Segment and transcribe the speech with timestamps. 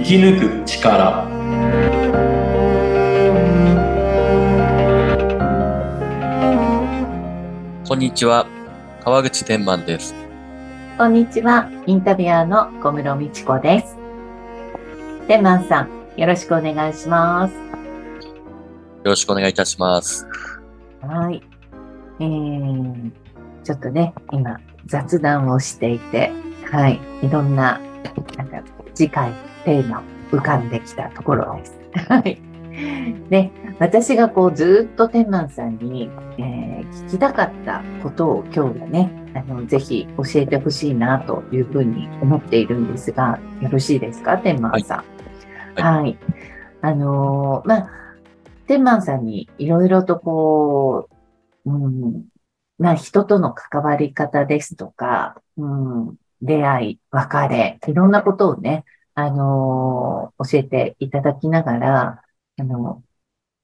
[0.00, 1.28] 生き抜く力
[7.86, 8.46] こんにちは
[9.04, 10.14] 川口天満です
[10.96, 11.70] こんにちは。
[11.86, 13.96] インタビュアーの小室美智子です。
[15.28, 17.54] 天満さん、よろしくお願いします。
[17.54, 17.60] よ
[19.04, 20.26] ろしくお願いいたします
[21.00, 21.42] はい。
[22.20, 23.10] えー、
[23.64, 26.30] ちょっとね、今、雑談をしていて、
[26.70, 27.00] はい。
[27.22, 27.80] いろんな、
[28.36, 28.62] なんか、
[28.94, 29.32] 次回、
[29.64, 31.78] テーマ、浮かんできたところです。
[32.08, 32.40] はい。
[33.30, 45.04] で、 私がこう、ずっと天満さんに、えー聞きたかったことを今日はね、あの、ぜひ教えてほしいなというふうに思っているんですが、よろしいですか、天満さ
[45.76, 45.80] ん？
[45.80, 46.18] はいはい。
[46.82, 47.90] あのーまあ、
[48.66, 51.08] 天満さんにいろいろとこ
[51.64, 52.24] う、うん、
[52.78, 62.24] まあ、人との関わり方ですとか、うん、出会い、別れ、いろんなことをね、あの教えていただきながら、
[62.58, 63.02] あの、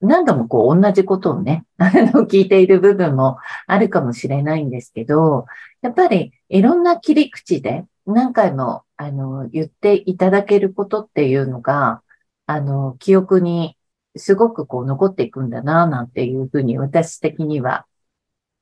[0.01, 5.45] 何度もこう同じことをね、 あの、聞いている部分もあるかもしれないんですけど、
[5.81, 12.03] やっぱりいろんな切り口で何回も、あの、言っていただけることっていうのが、
[12.45, 13.77] あの、記憶に
[14.15, 17.85] すごくこう残っていくんだな、なんていうふうに私的には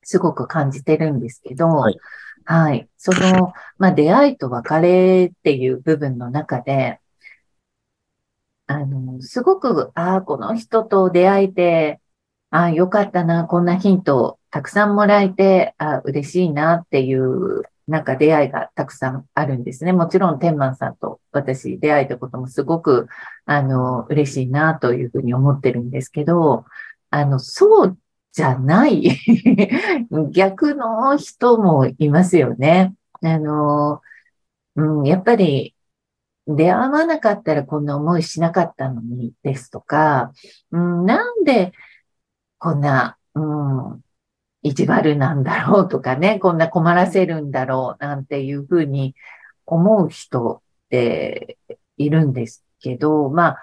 [0.02, 1.98] すごく感じてるんですけど、はい。
[2.46, 2.88] はい。
[2.96, 7.00] その、まあ、出会いと別れっていう部分の中で、
[8.66, 12.00] あの、すごく、ああ、この人と出会えて、
[12.50, 19.92] ああ、よかったな、こんなヒントをたくさんもらえて、ああ、嬉しいなっていう、なんか出会いがたくさんあるんですね。
[19.92, 23.08] もちろん、天満さんと私出会えたこともすごく、
[23.46, 26.64] あの、嬉しいなというふうに思ってるんですけど、
[27.10, 27.98] あの、そう
[28.36, 29.18] じゃない
[30.30, 32.94] 逆の人もいますよね。
[33.22, 34.02] あの、
[34.74, 35.74] うん、やっぱり
[36.46, 40.32] 出会わなかったらこんな思いしなかったのにですとか、
[40.70, 41.72] うん、なんで
[42.58, 44.04] こんな、うん、
[44.60, 49.14] 意地悪なんだろうとかね、こんな困らせるんだろうなんていうふうに
[49.64, 51.56] 思う人って
[51.96, 53.58] いるんですけど、まあ、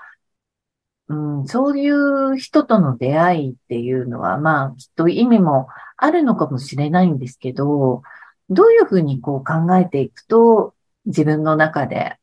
[1.09, 8.01] うん、そういう人との出会いっていうのは、まあ、きっと意味もあるのかもしれないんですけど、
[8.49, 10.75] どういうふうにこう考えていくと、
[11.05, 12.17] 自分の中で、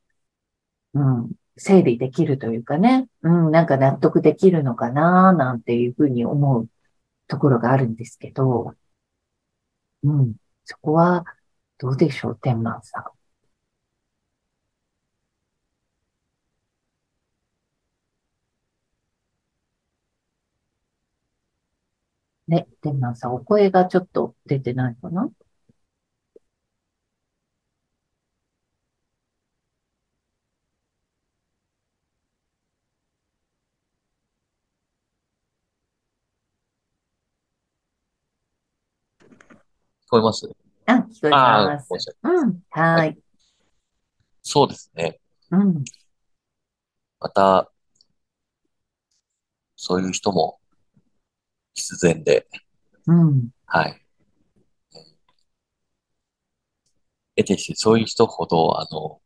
[0.95, 6.69] うん、整理できるというかね、うん、なんか納得できるのかな、なんていうふうに思う
[7.29, 8.75] ところがあるんですけど、
[10.03, 11.25] うん、そこは
[11.79, 13.20] どうでしょう、天満さん。
[22.51, 25.23] ね、天満さん、お声がちょっと出てないかな？
[25.27, 25.29] 聞
[40.11, 40.51] こえます？
[40.87, 41.89] あ、聞こえます。
[41.89, 43.23] ごめんなさいうん、はーい。
[44.43, 45.21] そうですね。
[45.53, 45.85] うん、
[47.21, 47.71] また
[49.77, 50.60] そういう人も
[51.81, 52.47] 必然で。
[53.07, 54.03] うん、はい。
[57.37, 59.21] 得てしてそういう人ほどあの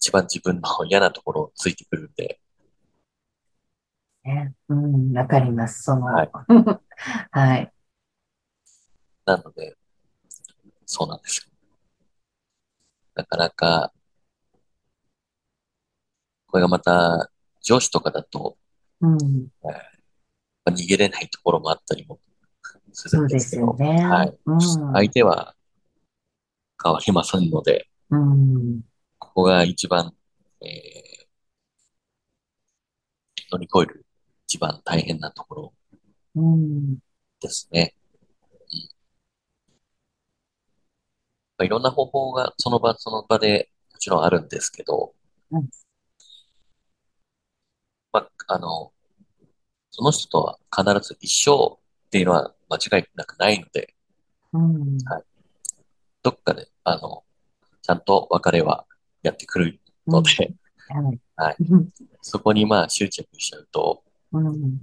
[0.00, 2.40] 一番自分の嫌なところをついてくるんで。
[4.24, 5.82] ね、うん、わかります。
[5.82, 6.30] その、はい。
[7.32, 7.72] はい。
[9.24, 9.76] なので
[10.86, 11.46] そうなんです。
[11.46, 11.52] よ
[13.14, 13.92] なかなか
[16.46, 17.30] これがまた
[17.60, 18.56] 上司とかだと
[19.00, 19.70] うん、ま
[20.66, 22.18] あ逃げれないところもあったりも
[22.92, 24.04] するんでけど、ですすよね。
[24.04, 24.38] はい。
[24.46, 24.60] うん、
[24.92, 25.54] 相手は
[26.82, 28.80] 変わりませんので、うん、
[29.18, 30.12] ここが一番、
[30.62, 31.08] えー
[33.50, 34.04] 乗り越える
[34.46, 35.72] 一番大変なところ
[36.36, 36.98] うん、
[37.40, 37.94] ですね。
[38.52, 38.88] うん。
[41.58, 45.14] まあ、いろんな方法がその場その場でもちろんあるんですけど、
[45.50, 45.68] うん
[48.12, 48.92] まあ、あの、
[49.90, 53.94] その人とは必ず一生っていうのは間違いなくないので、
[54.52, 54.98] うん、
[56.22, 57.24] どっかで、あの、
[57.82, 58.86] ちゃんと別れは
[59.22, 60.54] やってくるので、
[60.88, 61.20] はい。
[61.36, 61.56] はい。
[61.70, 61.88] うん
[62.20, 64.02] そこにまあ執着しちゃうと、
[64.32, 64.82] うん、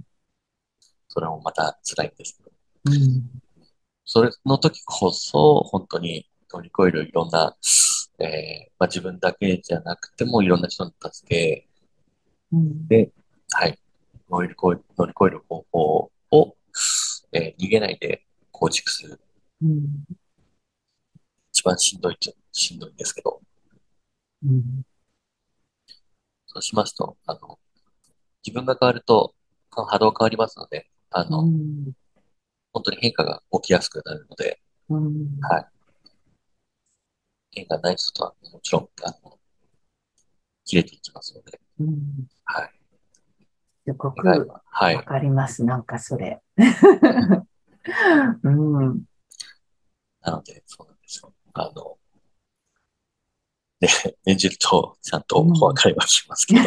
[1.06, 2.50] それもまた辛いんですけど、
[2.86, 3.30] うん、
[4.04, 7.56] それの時こそ、本当に乗り越えるいろんな、
[8.18, 11.65] えーまあ、自分だけじゃなくてもいろんな人の助けうん、
[12.88, 13.10] で、
[13.52, 13.78] はい、
[14.30, 16.56] 乗り越え、乗り越える方法を、
[17.32, 19.20] えー逃げないで構築する。
[19.62, 20.04] うん、
[21.52, 23.42] 一番しんどいっちゃ、しんどいんですけど、
[24.42, 24.84] うん。
[26.46, 27.58] そうしますと、あの、
[28.46, 29.34] 自分が変わると、
[29.70, 31.92] この波動変わりますので、あうの、ん。
[32.72, 35.40] 本当に変化が起きやすくなるので、うん。
[35.40, 35.66] はい。
[37.50, 39.35] 変化ない人とはもちろん、あの、
[40.66, 42.26] 切れていきますので、うん。
[42.44, 42.70] はい。
[43.86, 45.04] すごくわい。
[45.04, 45.64] かります。
[45.64, 46.42] なんかそれ。
[48.42, 49.04] うん。
[50.20, 51.32] なので、そうなんですよ。
[51.54, 51.96] あの、
[53.78, 53.88] で、
[54.26, 56.62] 演じると、ちゃんとお別れはしますけど、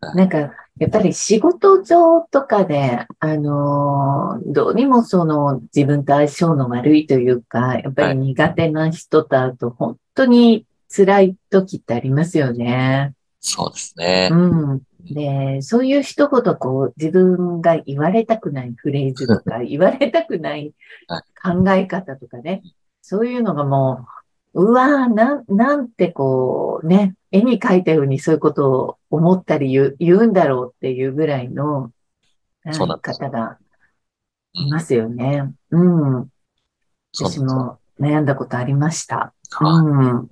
[0.00, 13.14] なんか、やっぱり仕事上とかで、あのーどうにもその自分と相性の悪いというか、やっぱり苦手な人と会うと本当に辛い時ってありますよね。
[13.40, 14.36] そうですねう。
[14.36, 14.82] ん。
[15.10, 20.72] で、そういう人ほどこう自分が言われたくないフレーズとか、 言われたくない
[21.42, 22.62] 考え方とかね、
[23.02, 24.17] そういうのがもう、
[24.54, 31.92] うわーなん、なんてこうね、絵に描いたようにそういうことを思ったり言う、言うんだろうっていうぐらいの
[32.64, 33.58] 方が
[34.54, 35.54] うんいますよね。
[35.70, 36.20] うん。
[36.20, 36.30] うなん
[37.16, 37.44] ですよ。
[37.44, 39.34] も悩んだことありました。
[39.50, 40.30] はいうん。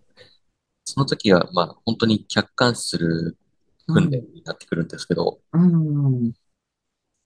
[0.84, 3.36] その時は、まあ、本当に客観視する
[3.86, 6.32] 訓練になってくるんですけど、うん。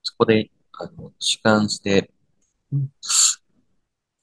[0.02, 2.10] そこで、あの、主観して
[2.72, 2.90] うん、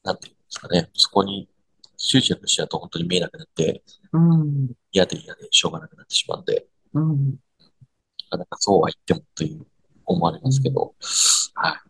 [0.03, 1.49] なんていうんですかね、そこに
[1.97, 3.83] 執着しちゃうと本当に見えなくなって、
[4.13, 4.71] うん。
[4.91, 7.31] 嫌で嫌でしょうがなくなってしまうんで、うん。
[7.31, 7.35] な
[8.31, 9.65] かなかそうは言ってもという
[10.05, 10.95] 思われますけど、
[11.55, 11.81] は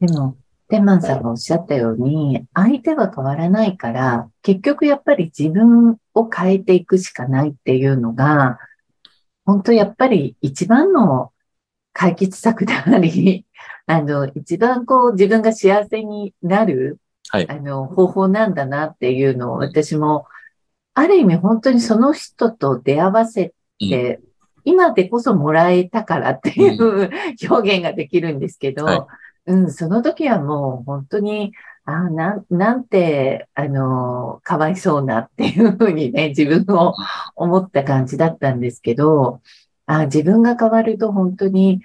[0.00, 0.06] い。
[0.06, 0.36] でも、
[0.68, 8.58] 天満さんがおっしゃったように、相手は変わらないから、結局やっぱり自分を変えていくしかないっていうのが、
[9.44, 11.32] 本当やっぱり一番の
[11.92, 13.46] 解決策であり、
[13.86, 16.98] あの、一番こう自分が幸せになる、
[17.30, 17.50] はい。
[17.50, 20.26] あの、方法なんだなっていうのを私も、
[20.94, 23.88] ある意味本当にその人と出会わせうん。
[23.90, 24.20] て、
[24.64, 27.10] 今でこそもらえたからっていう
[27.48, 28.96] 表現ができるんですけど、は
[29.46, 29.52] い。
[29.52, 31.52] うん、その時はもう本当に、
[31.84, 36.94] あなん、なんて、あの、かわいそうなっていうふうにね、自分を
[37.36, 39.40] 思った感じだったんですけど、
[39.86, 41.80] あ自分が変わると本当に、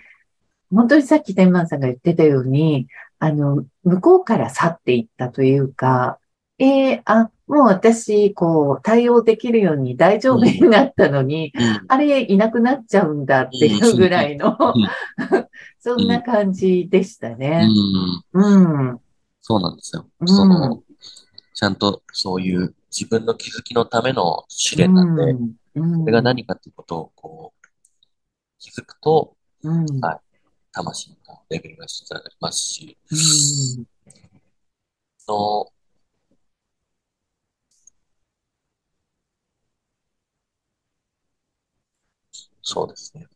[0.71, 2.87] 本当にさっき天満さんが言ってたように、
[3.23, 6.17] あの、向こうから去っていったというか、
[6.57, 14.57] えー、あ、もう私、こう、対応できるように大丈夫になったのに、うんあれ、いなくなっちゃうんだっていうぐらいの、
[15.79, 17.67] そんな感じでしたうね。
[17.67, 18.99] ん、うん。
[19.39, 20.09] そうなんですよ。
[20.19, 20.81] うんその、
[21.53, 25.23] ちゃんとそういう自分の気づきのための試練なんで、
[25.75, 25.99] うん。
[25.99, 27.67] それが何かっていうことをこう、
[28.57, 29.85] 気づくと、うん。
[29.99, 30.30] はい
[30.73, 32.97] 魂のレベルが下がりますし、
[35.27, 35.71] の、
[42.61, 43.27] そうですね。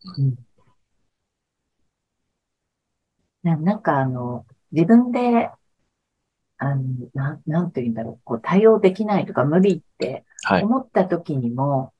[3.43, 5.49] ななんかあの、自分で、
[6.57, 10.63] あの、なん、なんて言うんだろう、こう対応できないとか無理ってはい。
[10.63, 11.93] 思った時にも、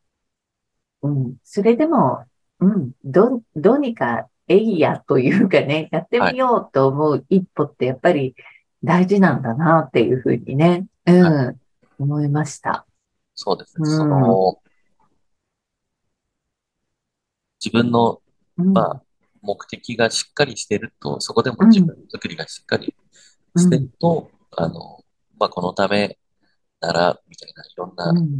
[1.01, 2.25] うん、それでも、
[2.59, 8.35] うん、ど、どうにか、えいやというかね、やってみようと思う一歩ってやっぱり
[8.83, 11.53] 大事なんだなっていうふうにね、うん、は
[11.97, 12.85] 思いました。
[13.33, 13.89] そうですね。
[13.89, 13.97] うん。
[13.97, 14.59] その、
[17.63, 18.21] 自分の、
[18.57, 19.01] うん、まあ、
[19.41, 22.93] 目的がしっかりしてると、そこでも自分作りがしっかり
[23.57, 25.03] してると、あの、
[25.39, 26.17] まあ、このため
[26.79, 28.37] なら、みたいな、いろんなうん。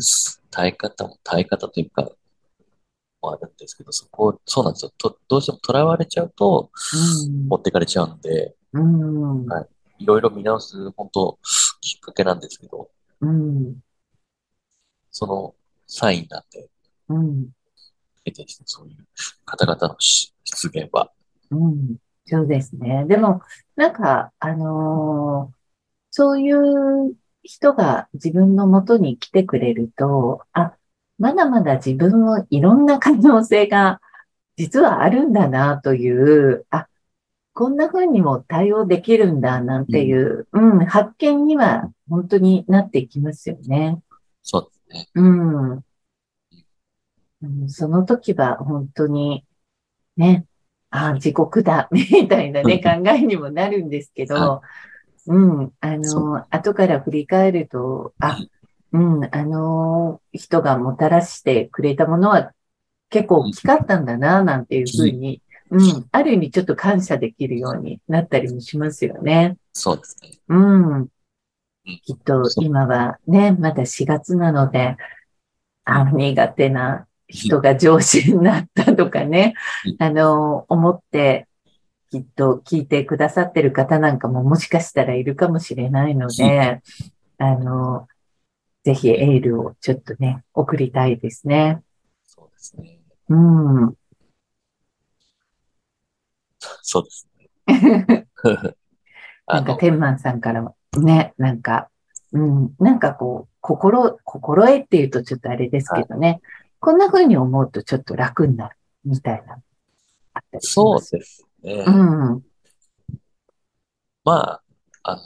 [0.52, 2.12] 耐え方も、耐え方というか、も
[3.32, 4.92] あるんですけど、そこ、そうなんですよ。
[4.98, 6.72] とどうしても囚われちゃうと、
[7.26, 7.48] うん。
[7.48, 9.68] 持ってかれちゃうんで、うん、はい。
[10.00, 11.40] いろいろ見直す、本当
[11.82, 12.90] きっかけなんですけど、
[13.22, 13.78] うん、
[15.12, 15.56] その
[15.88, 16.70] サインなんで、
[17.10, 17.50] うん、
[18.26, 18.98] 得てしてそういう
[19.46, 21.12] 方々のし出現は、
[21.52, 23.06] うん、そうですね。
[23.08, 23.42] でも、
[23.76, 25.56] なんか、あのー
[26.18, 27.14] そういう
[27.44, 30.78] 人が自分のもとに来てくれると、あ、
[31.18, 34.02] まだまだ自分もいろんな可能性が
[34.58, 36.88] 実はあるんだなという、あ、
[37.54, 44.02] こんな風にも対応できるんだなんていう、うん、発見には本当になっていきますよね。
[44.44, 45.10] そうですね。
[45.16, 45.72] うん。
[45.72, 49.46] うんその時は本当に、
[50.18, 50.46] ね、
[50.90, 54.62] あ地獄だ、 みたいなね、考えにもなるんですけどは、
[55.28, 58.38] うん、あその、後から振り返ると、あ、
[58.96, 62.54] うん、あの人がもたらしてくれたものは
[63.10, 69.58] 結構大きかったんだな、なんていうふうに、うん、ある意味ちょっと感謝できるようになったりもしますよね。
[69.74, 70.32] そうですね。
[70.48, 70.94] うん。
[70.94, 71.08] うん
[72.04, 74.98] きっと今はね、まだ4月なので、
[75.84, 79.54] あ苦手な人が上司になったとかね
[79.86, 81.48] うん、あの、思って、
[82.10, 86.82] きっと聞いてくださってる方なんかももしかしたらいるかもしれないので、
[87.38, 88.08] あの、
[88.86, 91.82] ぜひエールをちょっとね、送りたいですね。
[92.28, 93.00] そうですね。
[93.30, 93.96] うん。
[96.84, 98.28] そうですね。
[99.48, 101.90] あなんか、の、天満さんからもね、なんか、
[102.32, 106.42] うん、なんかこう、心、心得っていうとちょっとあれですけどね、
[106.80, 109.56] こんな風に思うとちょっと楽になるみたいな、
[110.36, 111.10] あったりしそうます。
[111.10, 111.84] ですね。
[111.88, 112.46] うん、
[114.24, 114.62] まあ、
[115.02, 115.22] あの、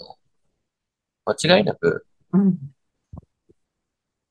[1.25, 2.57] 間違いなくうん、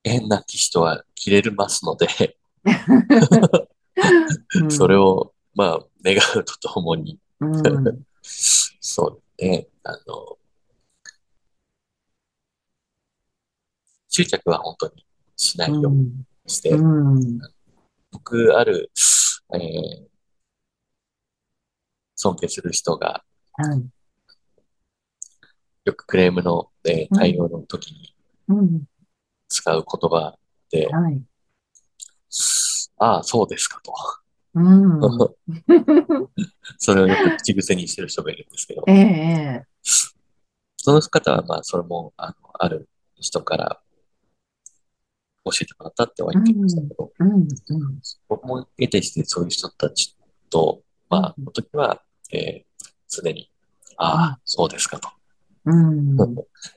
[0.08, 2.36] 変な気人は切れますので、
[4.54, 4.70] うん。
[4.70, 7.62] それを、まあ、願うとともに、うん、
[8.22, 10.38] そうね、あの、
[14.08, 16.12] 執着は本当にしないように
[16.46, 17.38] して、うん、
[18.10, 18.90] 僕ある、
[19.54, 20.08] えー
[22.20, 23.22] 尊敬する人が
[23.52, 23.86] はい、
[25.84, 28.14] よくクレームの、えー対応の時に
[28.48, 28.82] うん、
[29.48, 30.36] 使う言葉
[30.70, 31.22] で、はい、
[32.98, 33.92] ああ、そうですかと。
[34.54, 35.00] うん、
[36.78, 38.82] それをよく口癖にしてる人がいるんですけど。
[38.88, 39.66] え、え、
[40.76, 43.80] その方は、まあ、それも、あの、ある人から
[45.44, 47.48] 教えてもらったっては言ってましたけど、うん、うん、
[48.28, 50.16] 僕も得てしてそういう人たち
[50.50, 52.02] と、まあ、の時は、
[52.32, 52.68] えー
[53.08, 53.50] 常に、
[53.96, 55.08] ああ、そうですかと。
[55.70, 56.16] うん、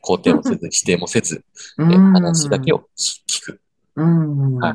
[0.03, 1.45] 肯定もせず、否定もせず、
[1.79, 3.61] えーうん、話だけを聞く。
[3.95, 4.73] うん、はい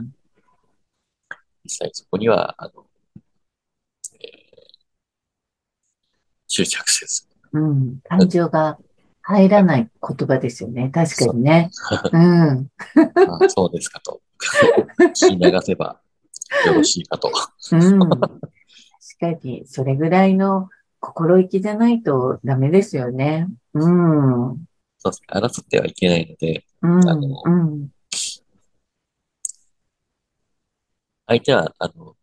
[1.64, 2.86] 実際そこには、あの、
[4.20, 4.46] えー
[6.48, 8.78] 執着せず、うん、感情が
[9.20, 10.90] 入らない言葉ですよね。
[10.94, 11.70] 確かにね。
[12.12, 12.22] うん。
[13.28, 14.20] ああそうですかと。
[15.10, 16.00] 聞き流せば
[16.66, 17.32] よろしいかと。
[17.72, 17.98] うん。
[17.98, 18.20] 確
[19.20, 20.68] かに、それぐらいの
[21.00, 23.48] 心意気じゃないとダメですよね。
[23.80, 24.50] うん。
[24.50, 24.64] うん。
[24.98, 27.88] そうですね争ってはいけないので、のうん。
[31.26, 32.16] 相手は、あの、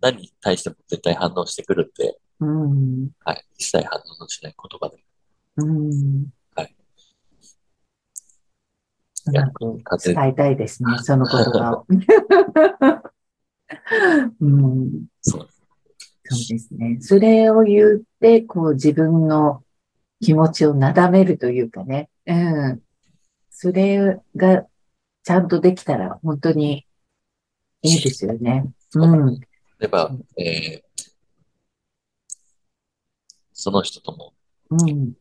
[0.00, 3.10] 何に対しても絶対反応してくるんで、うん。
[3.24, 3.44] はい。
[3.56, 5.02] 一切反応のしない言葉で。
[5.56, 6.26] うん。
[6.54, 6.74] はい。
[9.26, 11.86] うまく伝えたいですね、 その言葉を。
[14.40, 15.06] うん。
[15.20, 15.48] そう。
[16.30, 16.98] そうですね。
[17.00, 19.64] それを言って、こう自分の
[20.20, 22.08] 気持ちをなだめるというかね。
[22.26, 22.34] う
[22.74, 22.82] ん。
[23.50, 24.64] それが
[25.24, 26.86] ちゃんとできたら本当に
[27.82, 28.64] いいですよね。
[28.94, 29.40] うん。
[29.40, 29.46] 例
[29.82, 30.88] えば、えー
[33.60, 34.34] その人とも
[34.70, 35.14] うん。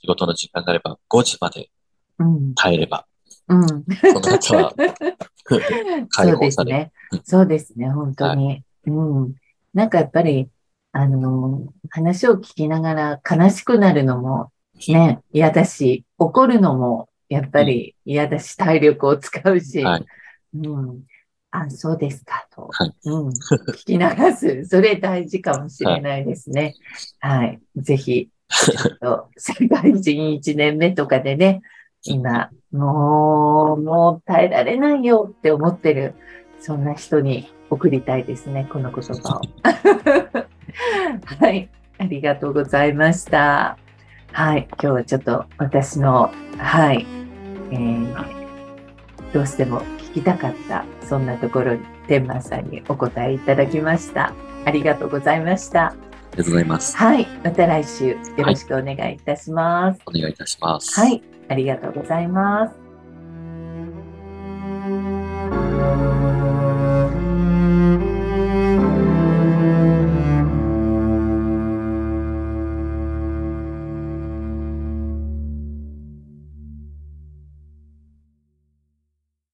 [0.00, 1.70] 仕事の時間があれば5時まで
[2.18, 2.54] うん。
[2.54, 3.06] 耐えれば、
[3.48, 3.66] うん。
[3.68, 3.74] そ
[4.20, 4.74] の後は
[6.10, 6.78] 解そう放される。
[6.80, 7.22] ですね。
[7.24, 8.64] そうですね、本当に。
[8.86, 9.34] うん。
[9.72, 10.50] なんかやっぱり、
[10.92, 14.50] あの、話を聞きながら悲しくなるのも
[14.88, 20.04] ね、嫌だし、怒るのもやっぱり嫌だし、体力を使うし、はい。
[20.54, 21.02] うん。
[21.52, 22.68] あ、そうですか、と。
[22.70, 23.28] はいうん。
[23.28, 24.64] 聞き流す。
[24.70, 26.74] それ大事かもしれないですね。
[27.18, 27.60] はい。
[27.76, 31.62] ぜひ、ちょっと、 社会人1年目とかでね、
[32.04, 36.14] 今、もう、もう耐えられないよって思ってる、
[36.58, 39.40] そんな人に送りたいですね、この言葉を。
[41.40, 41.68] はい。
[41.98, 43.78] ありがとうございました。
[44.32, 44.68] はい。
[44.72, 47.06] 今日はちょっと私の、はい。
[47.72, 48.40] えー
[49.32, 54.34] どうしても聞きたかった、そんなところに、天満さんにお答えいただきました。
[54.64, 55.86] ありがとうございました。
[55.86, 55.94] あ
[56.32, 56.96] りがとうございます。
[56.96, 57.26] はい。
[57.44, 60.00] また来週よろしくお願いいたします。
[60.06, 60.98] お願いいたします。
[60.98, 61.22] はい。
[61.48, 62.79] ありがとうございます。